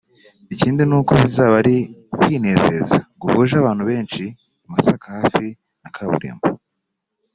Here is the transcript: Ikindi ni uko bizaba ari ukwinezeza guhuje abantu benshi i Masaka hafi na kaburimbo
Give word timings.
Ikindi 0.53 0.81
ni 0.85 0.95
uko 0.99 1.11
bizaba 1.21 1.53
ari 1.61 1.75
ukwinezeza 2.13 2.95
guhuje 3.21 3.53
abantu 3.57 3.83
benshi 3.89 4.23
i 4.65 4.67
Masaka 4.73 5.05
hafi 5.17 5.45
na 5.81 5.89
kaburimbo 5.95 6.47